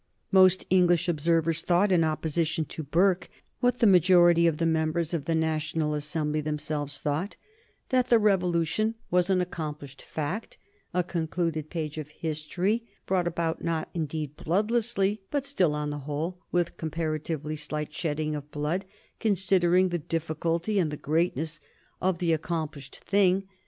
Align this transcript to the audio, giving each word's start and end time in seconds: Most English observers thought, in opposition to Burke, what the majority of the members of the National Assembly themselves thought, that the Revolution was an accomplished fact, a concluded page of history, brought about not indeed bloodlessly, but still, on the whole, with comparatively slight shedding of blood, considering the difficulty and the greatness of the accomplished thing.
Most 0.31 0.65
English 0.71 1.07
observers 1.07 1.61
thought, 1.61 1.91
in 1.91 2.03
opposition 2.03 2.65
to 2.65 2.81
Burke, 2.81 3.29
what 3.59 3.77
the 3.77 3.85
majority 3.85 4.47
of 4.47 4.57
the 4.57 4.65
members 4.65 5.13
of 5.13 5.25
the 5.25 5.35
National 5.35 5.93
Assembly 5.93 6.41
themselves 6.41 6.99
thought, 7.01 7.35
that 7.89 8.09
the 8.09 8.17
Revolution 8.17 8.95
was 9.11 9.29
an 9.29 9.41
accomplished 9.41 10.01
fact, 10.01 10.57
a 10.91 11.03
concluded 11.03 11.69
page 11.69 11.99
of 11.99 12.07
history, 12.07 12.83
brought 13.05 13.27
about 13.27 13.63
not 13.63 13.89
indeed 13.93 14.35
bloodlessly, 14.35 15.21
but 15.29 15.45
still, 15.45 15.75
on 15.75 15.91
the 15.91 15.99
whole, 15.99 16.39
with 16.51 16.77
comparatively 16.77 17.55
slight 17.55 17.93
shedding 17.93 18.33
of 18.33 18.49
blood, 18.49 18.85
considering 19.19 19.89
the 19.89 19.99
difficulty 19.99 20.79
and 20.79 20.89
the 20.89 20.97
greatness 20.97 21.59
of 22.01 22.17
the 22.17 22.33
accomplished 22.33 23.03
thing. 23.05 23.47